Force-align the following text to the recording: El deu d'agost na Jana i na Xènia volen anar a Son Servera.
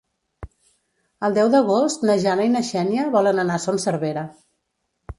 El 1.27 1.35
deu 1.35 1.51
d'agost 1.57 2.07
na 2.11 2.17
Jana 2.25 2.49
i 2.49 2.53
na 2.57 2.65
Xènia 2.73 3.07
volen 3.19 3.47
anar 3.47 3.59
a 3.63 3.67
Son 3.71 3.83
Servera. 3.89 4.29